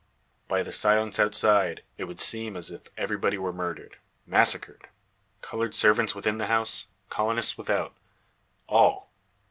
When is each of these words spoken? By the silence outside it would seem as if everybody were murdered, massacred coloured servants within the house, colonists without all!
By 0.47 0.63
the 0.63 0.73
silence 0.73 1.19
outside 1.19 1.83
it 1.95 2.05
would 2.05 2.19
seem 2.19 2.57
as 2.57 2.71
if 2.71 2.87
everybody 2.97 3.37
were 3.37 3.53
murdered, 3.53 3.97
massacred 4.25 4.87
coloured 5.41 5.75
servants 5.75 6.15
within 6.15 6.39
the 6.39 6.47
house, 6.47 6.87
colonists 7.09 7.55
without 7.55 7.95
all! 8.67 9.11